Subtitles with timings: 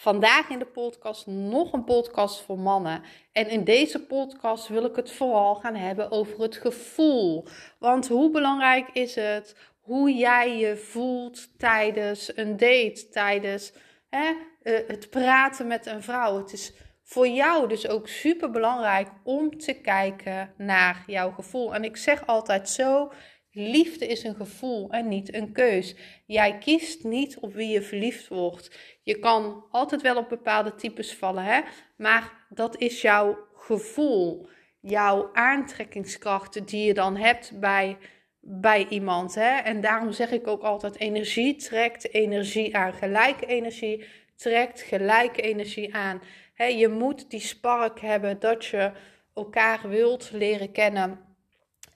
[0.00, 3.02] Vandaag in de podcast nog een podcast voor mannen.
[3.32, 7.46] En in deze podcast wil ik het vooral gaan hebben over het gevoel.
[7.78, 13.72] Want hoe belangrijk is het hoe jij je voelt tijdens een date, tijdens
[14.08, 14.32] hè,
[14.62, 16.38] eh, het praten met een vrouw?
[16.38, 21.74] Het is voor jou dus ook super belangrijk om te kijken naar jouw gevoel.
[21.74, 23.12] En ik zeg altijd zo:
[23.52, 25.94] liefde is een gevoel en niet een keus.
[26.26, 28.70] Jij kiest niet op wie je verliefd wordt.
[29.02, 31.60] Je kan altijd wel op bepaalde types vallen, hè?
[31.96, 34.48] maar dat is jouw gevoel,
[34.80, 37.96] jouw aantrekkingskrachten die je dan hebt bij,
[38.40, 39.34] bij iemand.
[39.34, 39.56] Hè?
[39.56, 42.92] En daarom zeg ik ook altijd: energie trekt energie aan.
[42.92, 44.04] Gelijke energie
[44.36, 46.22] trekt gelijke energie aan.
[46.56, 48.92] je moet die spark hebben dat je
[49.34, 51.20] elkaar wilt leren kennen.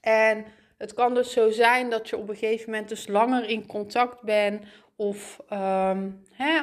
[0.00, 0.44] En
[0.78, 4.22] het kan dus zo zijn dat je op een gegeven moment dus langer in contact
[4.22, 4.64] bent
[4.96, 6.10] of ehm,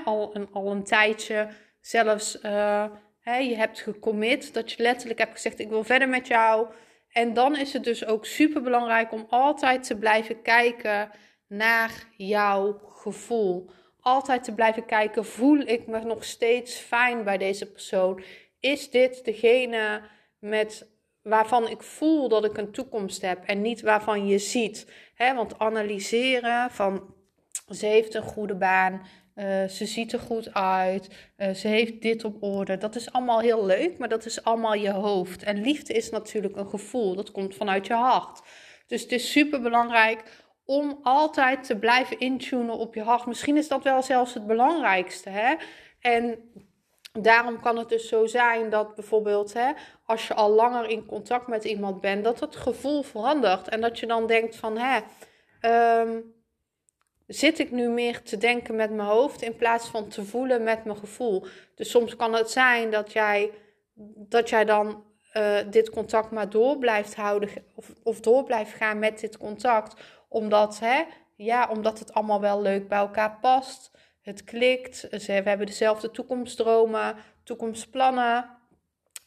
[0.06, 1.48] al, een, al een tijdje
[1.82, 2.86] zelfs uh,
[3.24, 6.68] je hebt gecommit, dat je letterlijk hebt gezegd ik wil verder met jou.
[7.12, 11.12] En dan is het dus ook super belangrijk om altijd te blijven kijken
[11.48, 13.70] naar jouw gevoel.
[14.00, 18.24] Altijd te blijven kijken, voel ik me nog steeds fijn bij deze persoon?
[18.60, 20.02] Is dit degene
[20.40, 20.91] met
[21.24, 24.92] waarvan ik voel dat ik een toekomst heb en niet waarvan je ziet.
[25.16, 25.36] Hè?
[25.36, 27.14] Want analyseren van
[27.70, 29.02] ze heeft een goede baan,
[29.36, 32.78] uh, ze ziet er goed uit, uh, ze heeft dit op orde.
[32.78, 35.44] Dat is allemaal heel leuk, maar dat is allemaal je hoofd.
[35.44, 38.42] En liefde is natuurlijk een gevoel, dat komt vanuit je hart.
[38.88, 40.24] Dus het is super belangrijk
[40.66, 43.26] om altijd te blijven intunen op je hart.
[43.26, 45.30] Misschien is dat wel zelfs het belangrijkste.
[45.30, 45.56] Hè?
[46.00, 46.38] En
[47.12, 49.72] daarom kan het dus zo zijn dat bijvoorbeeld hè,
[50.06, 53.68] als je al langer in contact met iemand bent, dat het gevoel verandert.
[53.68, 55.00] En dat je dan denkt van hè,
[56.02, 56.34] um,
[57.28, 60.86] zit ik nu meer te denken met mijn hoofd in plaats van te voelen met
[60.86, 61.46] mijn gevoel.
[61.76, 63.52] Dus soms kan het zijn dat jij,
[64.16, 69.00] dat jij dan uh, dit contact maar door blijft houden of, of door blijft gaan
[69.00, 70.02] met dit contact.
[70.30, 71.04] Omdat, hè,
[71.36, 73.92] ja, omdat het allemaal wel leuk bij elkaar past.
[74.22, 75.08] Het klikt.
[75.10, 78.50] We hebben dezelfde toekomstdromen, toekomstplannen.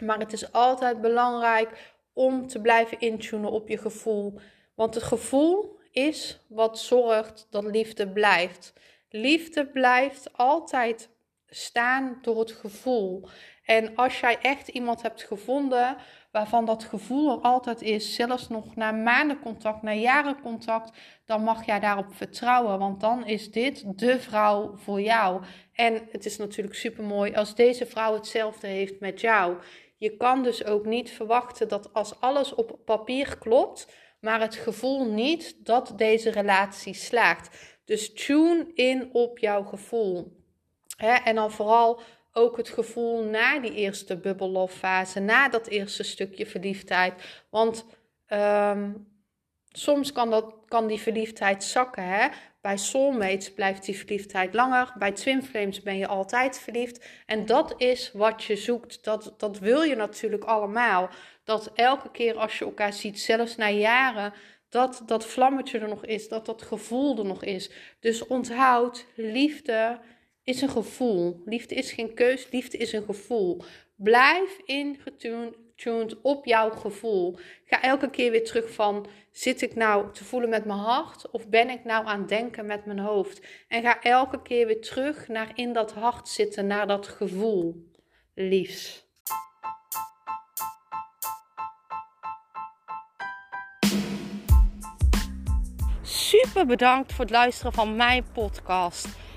[0.05, 4.41] Maar het is altijd belangrijk om te blijven intunen op je gevoel.
[4.75, 8.72] Want het gevoel is wat zorgt dat liefde blijft.
[9.09, 11.09] Liefde blijft altijd
[11.47, 13.28] staan door het gevoel.
[13.65, 15.97] En als jij echt iemand hebt gevonden
[16.34, 21.42] waarvan dat gevoel er altijd is, zelfs nog na maanden contact, na jaren contact, dan
[21.42, 25.42] mag jij daarop vertrouwen, want dan is dit de vrouw voor jou.
[25.72, 29.56] En het is natuurlijk super mooi als deze vrouw hetzelfde heeft met jou.
[29.96, 33.88] Je kan dus ook niet verwachten dat als alles op papier klopt,
[34.20, 37.76] maar het gevoel niet dat deze relatie slaagt.
[37.84, 40.42] Dus tune in op jouw gevoel.
[41.24, 42.00] en dan vooral
[42.36, 47.44] ook het gevoel na die eerste bubble fase, na dat eerste stukje verliefdheid.
[47.50, 47.86] Want
[48.26, 48.90] ehm,
[49.68, 52.04] soms kan, dat, kan die verliefdheid zakken.
[52.04, 52.28] Hè?
[52.60, 54.92] Bij soulmates blijft die verliefdheid langer.
[54.98, 57.04] Bij twin flames ben je altijd verliefd.
[57.26, 59.04] En dat is wat je zoekt.
[59.04, 61.08] Dat, dat wil je natuurlijk allemaal.
[61.44, 64.32] Dat elke keer als je elkaar ziet, zelfs na jaren,
[64.68, 66.28] dat dat vlammetje er nog is.
[66.28, 67.70] Dat dat gevoel er nog is.
[68.00, 69.98] Dus onthoud, liefde
[70.44, 71.43] is een gevoel.
[71.44, 73.62] Liefde is geen keus, liefde is een gevoel.
[73.97, 77.38] Blijf ingetuned op jouw gevoel.
[77.65, 81.49] Ga elke keer weer terug van, zit ik nou te voelen met mijn hart of
[81.49, 83.46] ben ik nou aan het denken met mijn hoofd?
[83.69, 87.88] En ga elke keer weer terug naar in dat hart zitten, naar dat gevoel.
[88.35, 89.02] Liefs.
[96.02, 99.24] Super bedankt voor het luisteren van mijn podcast.